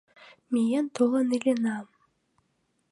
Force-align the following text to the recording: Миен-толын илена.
Миен-толын 0.51 1.29
илена. 1.37 1.77